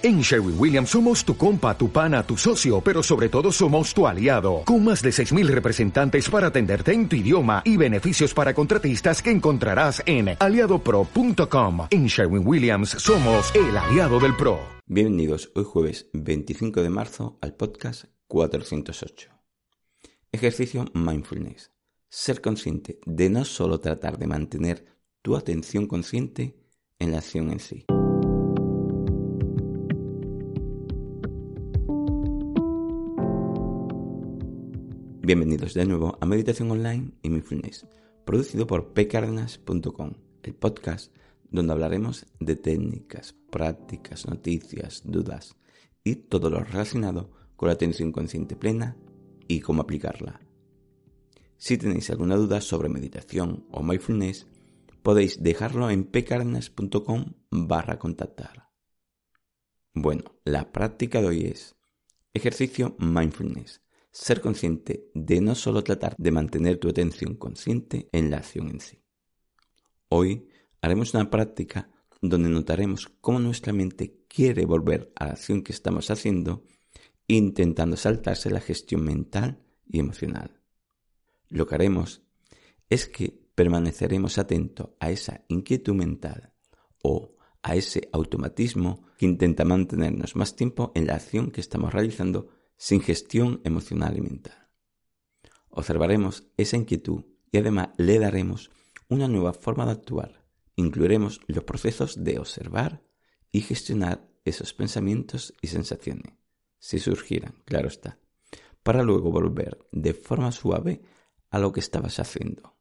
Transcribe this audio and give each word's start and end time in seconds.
En 0.00 0.20
Sherwin 0.20 0.54
Williams 0.56 0.90
somos 0.90 1.24
tu 1.24 1.36
compa, 1.36 1.76
tu 1.76 1.90
pana, 1.90 2.22
tu 2.22 2.36
socio, 2.36 2.80
pero 2.80 3.02
sobre 3.02 3.28
todo 3.28 3.50
somos 3.50 3.92
tu 3.92 4.06
aliado, 4.06 4.62
con 4.64 4.84
más 4.84 5.02
de 5.02 5.10
6.000 5.10 5.48
representantes 5.48 6.30
para 6.30 6.46
atenderte 6.46 6.92
en 6.92 7.08
tu 7.08 7.16
idioma 7.16 7.62
y 7.64 7.76
beneficios 7.76 8.32
para 8.32 8.54
contratistas 8.54 9.20
que 9.20 9.32
encontrarás 9.32 10.00
en 10.06 10.36
aliadopro.com. 10.38 11.88
En 11.90 12.06
Sherwin 12.06 12.46
Williams 12.46 12.90
somos 12.90 13.52
el 13.56 13.76
aliado 13.76 14.20
del 14.20 14.36
PRO. 14.36 14.60
Bienvenidos 14.86 15.50
hoy 15.56 15.64
jueves 15.64 16.08
25 16.12 16.80
de 16.80 16.90
marzo 16.90 17.36
al 17.40 17.54
podcast 17.54 18.04
408. 18.28 19.30
Ejercicio 20.30 20.84
Mindfulness. 20.94 21.72
Ser 22.08 22.40
consciente 22.40 23.00
de 23.04 23.30
no 23.30 23.44
solo 23.44 23.80
tratar 23.80 24.16
de 24.16 24.28
mantener 24.28 24.86
tu 25.22 25.34
atención 25.34 25.88
consciente 25.88 26.56
en 27.00 27.10
la 27.10 27.18
acción 27.18 27.50
en 27.50 27.58
sí. 27.58 27.84
Bienvenidos 35.28 35.74
de 35.74 35.84
nuevo 35.84 36.16
a 36.22 36.24
Meditación 36.24 36.70
Online 36.70 37.10
y 37.20 37.28
Mindfulness, 37.28 37.86
producido 38.24 38.66
por 38.66 38.94
pcardenas.com, 38.94 40.14
el 40.42 40.54
podcast 40.54 41.14
donde 41.50 41.70
hablaremos 41.74 42.24
de 42.40 42.56
técnicas, 42.56 43.34
prácticas, 43.50 44.26
noticias, 44.26 45.02
dudas 45.04 45.54
y 46.02 46.14
todo 46.14 46.48
lo 46.48 46.60
relacionado 46.60 47.30
con 47.56 47.66
la 47.66 47.74
atención 47.74 48.10
consciente 48.10 48.56
plena 48.56 48.96
y 49.46 49.60
cómo 49.60 49.82
aplicarla. 49.82 50.40
Si 51.58 51.76
tenéis 51.76 52.08
alguna 52.08 52.36
duda 52.36 52.62
sobre 52.62 52.88
meditación 52.88 53.66
o 53.70 53.82
mindfulness, 53.82 54.46
podéis 55.02 55.42
dejarlo 55.42 55.90
en 55.90 56.04
pcardenas.com 56.04 57.34
barra 57.50 57.98
contactar. 57.98 58.70
Bueno, 59.92 60.24
la 60.46 60.72
práctica 60.72 61.20
de 61.20 61.26
hoy 61.26 61.44
es 61.44 61.76
ejercicio 62.32 62.96
mindfulness 62.98 63.82
ser 64.18 64.40
consciente 64.40 65.08
de 65.14 65.40
no 65.40 65.54
solo 65.54 65.84
tratar 65.84 66.16
de 66.18 66.32
mantener 66.32 66.78
tu 66.78 66.88
atención 66.88 67.36
consciente 67.36 68.08
en 68.12 68.30
la 68.30 68.38
acción 68.38 68.68
en 68.68 68.80
sí. 68.80 69.00
Hoy 70.08 70.48
haremos 70.80 71.14
una 71.14 71.30
práctica 71.30 71.90
donde 72.20 72.48
notaremos 72.48 73.08
cómo 73.20 73.38
nuestra 73.38 73.72
mente 73.72 74.24
quiere 74.28 74.66
volver 74.66 75.12
a 75.14 75.26
la 75.26 75.32
acción 75.32 75.62
que 75.62 75.72
estamos 75.72 76.10
haciendo, 76.10 76.64
intentando 77.28 77.96
saltarse 77.96 78.50
la 78.50 78.60
gestión 78.60 79.04
mental 79.04 79.62
y 79.86 80.00
emocional. 80.00 80.60
Lo 81.48 81.66
que 81.66 81.76
haremos 81.76 82.22
es 82.90 83.06
que 83.06 83.38
permaneceremos 83.54 84.38
atentos 84.38 84.90
a 84.98 85.10
esa 85.10 85.44
inquietud 85.46 85.94
mental 85.94 86.52
o 87.02 87.36
a 87.62 87.76
ese 87.76 88.08
automatismo 88.12 89.04
que 89.16 89.26
intenta 89.26 89.64
mantenernos 89.64 90.34
más 90.34 90.56
tiempo 90.56 90.90
en 90.96 91.06
la 91.06 91.14
acción 91.14 91.50
que 91.52 91.60
estamos 91.60 91.92
realizando 91.92 92.57
sin 92.78 93.02
gestión 93.02 93.60
emocional 93.64 94.16
y 94.16 94.22
mental. 94.22 94.68
Observaremos 95.68 96.44
esa 96.56 96.76
inquietud 96.76 97.24
y 97.50 97.58
además 97.58 97.90
le 97.98 98.18
daremos 98.18 98.70
una 99.08 99.28
nueva 99.28 99.52
forma 99.52 99.84
de 99.84 99.92
actuar. 99.92 100.46
Incluiremos 100.76 101.40
los 101.48 101.64
procesos 101.64 102.22
de 102.22 102.38
observar 102.38 103.02
y 103.50 103.62
gestionar 103.62 104.30
esos 104.44 104.72
pensamientos 104.72 105.54
y 105.60 105.66
sensaciones, 105.66 106.34
si 106.78 106.98
surgieran, 107.00 107.54
claro 107.64 107.88
está, 107.88 108.18
para 108.82 109.02
luego 109.02 109.30
volver 109.30 109.78
de 109.92 110.14
forma 110.14 110.52
suave 110.52 111.02
a 111.50 111.58
lo 111.58 111.72
que 111.72 111.80
estabas 111.80 112.20
haciendo, 112.20 112.76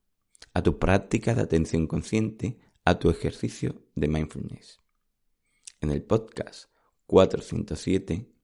a 0.53 0.61
tu 0.61 0.77
práctica 0.77 1.33
de 1.33 1.41
atención 1.41 1.87
consciente, 1.87 2.59
a 2.85 2.99
tu 2.99 3.09
ejercicio 3.09 3.83
de 3.95 4.07
mindfulness. 4.07 4.79
En 5.81 5.89
el 5.89 6.03
podcast 6.03 6.69
407 7.07 8.36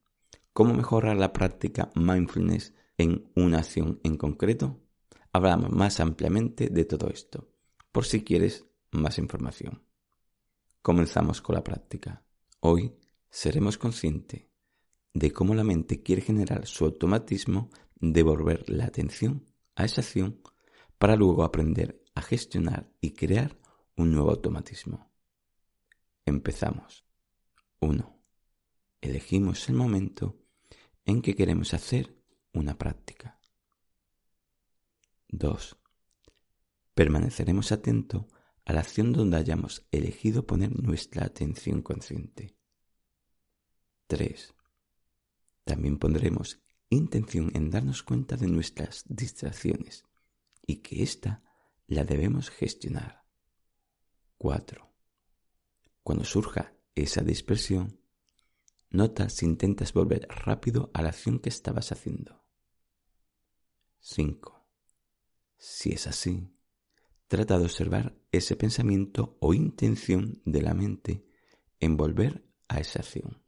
¿Cómo 0.54 0.76
mejorar 0.76 1.18
la 1.18 1.34
práctica 1.34 1.90
mindfulness 1.96 2.76
en 3.00 3.28
una 3.36 3.58
acción 3.58 4.00
en 4.04 4.18
concreto? 4.18 4.80
Hablamos 5.32 5.72
más 5.72 6.00
ampliamente 6.00 6.70
de 6.70 6.86
todo 6.86 7.10
esto, 7.10 7.50
por 7.92 8.06
si 8.06 8.24
quieres 8.24 8.68
más 8.92 9.18
información. 9.18 9.82
Comenzamos 10.84 11.42
con 11.42 11.56
la 11.56 11.64
práctica. 11.64 12.24
Hoy 12.60 12.94
seremos 13.32 13.80
conscientes 13.80 14.46
de 15.12 15.32
cómo 15.32 15.56
la 15.56 15.64
mente 15.64 16.04
quiere 16.04 16.22
generar 16.22 16.68
su 16.68 16.86
automatismo 16.86 17.72
de 17.96 18.22
volver 18.22 18.70
la 18.70 18.86
atención 18.86 19.50
a 19.74 19.86
esa 19.86 20.02
acción 20.02 20.40
para 21.00 21.16
luego 21.16 21.44
aprender 21.44 22.04
a 22.14 22.22
gestionar 22.22 22.92
y 23.02 23.14
crear 23.14 23.58
un 23.98 24.12
nuevo 24.12 24.30
automatismo. 24.30 25.10
Empezamos. 26.28 27.08
1. 27.80 28.20
Elegimos 29.02 29.68
el 29.68 29.76
momento 29.76 30.43
en 31.06 31.22
que 31.22 31.36
queremos 31.36 31.74
hacer 31.74 32.16
una 32.54 32.78
práctica. 32.78 33.40
2. 35.30 35.78
Permaneceremos 36.94 37.72
atentos 37.72 38.26
a 38.66 38.74
la 38.74 38.82
acción 38.82 39.12
donde 39.12 39.38
hayamos 39.38 39.86
elegido 39.92 40.46
poner 40.46 40.72
nuestra 40.80 41.26
atención 41.26 41.82
consciente. 41.82 42.56
3. 44.08 44.54
También 45.64 45.98
pondremos 45.98 46.62
intención 46.90 47.52
en 47.56 47.72
darnos 47.72 48.04
cuenta 48.04 48.38
de 48.38 48.48
nuestras 48.48 49.06
distracciones 49.08 50.06
y 50.66 50.78
que 50.78 51.04
ésta 51.04 51.44
la 51.88 52.04
debemos 52.04 52.50
gestionar. 52.50 53.26
4. 54.38 54.94
Cuando 56.04 56.26
surja 56.26 56.74
esa 56.96 57.22
dispersión, 57.22 58.03
Nota 58.94 59.28
si 59.28 59.48
intentas 59.48 59.92
volver 59.92 60.28
rápido 60.30 60.92
a 60.94 61.02
la 61.02 61.10
acción 61.10 61.40
que 61.40 61.50
estabas 61.50 61.92
haciendo. 61.92 62.46
5. 64.02 64.68
Si 65.58 65.94
es 65.94 66.06
así, 66.06 66.56
trata 67.28 67.58
de 67.58 67.66
observar 67.66 68.16
ese 68.32 68.56
pensamiento 68.56 69.36
o 69.40 69.56
intención 69.56 70.44
de 70.46 70.62
la 70.62 70.76
mente 70.76 71.26
en 71.80 71.98
volver 71.98 72.46
a 72.68 72.80
esa 72.82 73.00
acción. 73.00 73.42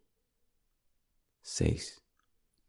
6. 1.41 2.01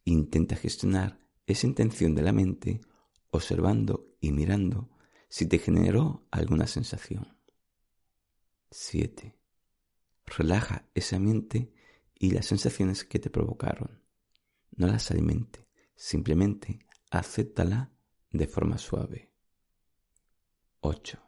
Intenta 0.05 0.55
gestionar 0.55 1.19
esa 1.47 1.67
intención 1.67 2.15
de 2.15 2.23
la 2.23 2.33
mente 2.33 2.83
observando 3.31 4.19
y 4.21 4.33
mirando 4.33 4.91
si 5.31 5.47
te 5.47 5.59
generó 5.59 6.29
alguna 6.31 6.67
sensación. 6.67 7.39
7. 8.71 9.35
Relaja 10.27 10.91
esa 10.95 11.19
mente 11.19 11.73
y 12.19 12.31
las 12.31 12.47
sensaciones 12.47 13.05
que 13.05 13.19
te 13.19 13.31
provocaron. 13.31 14.03
No 14.71 14.87
las 14.87 15.11
alimente, 15.11 15.69
simplemente 15.95 16.87
acéptala 17.11 17.93
de 18.31 18.47
forma 18.47 18.79
suave. 18.79 19.33
8. 20.81 21.19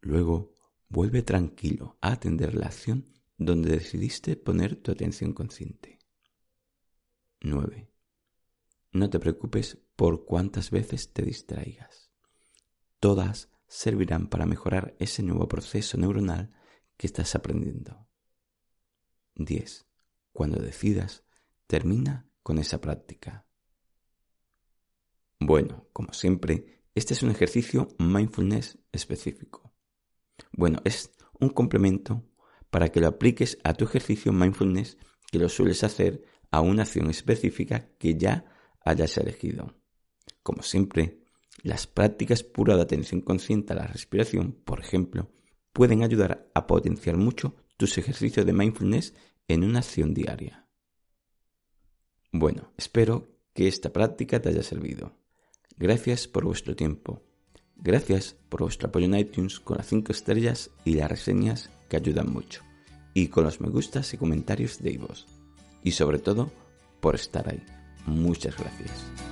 Luego 0.00 0.54
vuelve 0.88 1.22
tranquilo 1.22 1.98
a 2.00 2.12
atender 2.12 2.54
la 2.54 2.66
acción 2.66 3.04
donde 3.38 3.70
decidiste 3.70 4.36
poner 4.36 4.76
tu 4.76 4.92
atención 4.92 5.32
consciente. 5.32 5.98
9. 7.40 7.90
No 8.92 9.10
te 9.10 9.18
preocupes 9.18 9.78
por 9.94 10.24
cuántas 10.24 10.70
veces 10.70 11.12
te 11.12 11.22
distraigas. 11.22 12.10
Todas 12.98 13.50
servirán 13.68 14.28
para 14.28 14.46
mejorar 14.46 14.94
ese 14.98 15.22
nuevo 15.22 15.48
proceso 15.48 15.98
neuronal 15.98 16.54
que 16.96 17.06
estás 17.06 17.34
aprendiendo. 17.34 18.08
10. 19.34 19.86
Cuando 20.36 20.60
decidas, 20.60 21.24
termina 21.66 22.28
con 22.42 22.58
esa 22.58 22.78
práctica. 22.78 23.46
Bueno, 25.40 25.88
como 25.94 26.12
siempre, 26.12 26.82
este 26.94 27.14
es 27.14 27.22
un 27.22 27.30
ejercicio 27.30 27.88
mindfulness 27.98 28.78
específico. 28.92 29.72
Bueno, 30.52 30.80
es 30.84 31.10
un 31.40 31.48
complemento 31.48 32.22
para 32.68 32.90
que 32.90 33.00
lo 33.00 33.06
apliques 33.06 33.56
a 33.64 33.72
tu 33.72 33.86
ejercicio 33.86 34.30
mindfulness 34.30 34.98
que 35.32 35.38
lo 35.38 35.48
sueles 35.48 35.82
hacer 35.84 36.22
a 36.50 36.60
una 36.60 36.82
acción 36.82 37.08
específica 37.08 37.88
que 37.98 38.18
ya 38.18 38.44
hayas 38.84 39.16
elegido. 39.16 39.74
Como 40.42 40.62
siempre, 40.62 41.24
las 41.62 41.86
prácticas 41.86 42.42
puras 42.42 42.76
de 42.76 42.82
atención 42.82 43.22
consciente 43.22 43.72
a 43.72 43.76
la 43.76 43.86
respiración, 43.86 44.52
por 44.52 44.80
ejemplo, 44.80 45.30
pueden 45.72 46.02
ayudar 46.02 46.50
a 46.52 46.66
potenciar 46.66 47.16
mucho 47.16 47.56
tus 47.76 47.98
ejercicios 47.98 48.46
de 48.46 48.52
mindfulness 48.52 49.14
en 49.48 49.64
una 49.64 49.80
acción 49.80 50.14
diaria. 50.14 50.66
Bueno, 52.32 52.72
espero 52.76 53.28
que 53.54 53.68
esta 53.68 53.92
práctica 53.92 54.40
te 54.40 54.50
haya 54.50 54.62
servido. 54.62 55.12
Gracias 55.76 56.28
por 56.28 56.44
vuestro 56.44 56.76
tiempo. 56.76 57.22
Gracias 57.76 58.36
por 58.48 58.62
vuestro 58.62 58.88
apoyo 58.88 59.06
en 59.06 59.16
iTunes 59.16 59.60
con 59.60 59.76
las 59.76 59.86
5 59.86 60.12
estrellas 60.12 60.70
y 60.84 60.94
las 60.94 61.10
reseñas 61.10 61.70
que 61.88 61.96
ayudan 61.96 62.32
mucho. 62.32 62.62
Y 63.14 63.28
con 63.28 63.44
los 63.44 63.60
me 63.60 63.68
gustas 63.68 64.12
y 64.14 64.18
comentarios 64.18 64.82
de 64.82 64.98
vos. 64.98 65.26
Y 65.82 65.92
sobre 65.92 66.18
todo, 66.18 66.50
por 67.00 67.14
estar 67.14 67.48
ahí. 67.48 67.62
Muchas 68.06 68.56
gracias. 68.56 69.25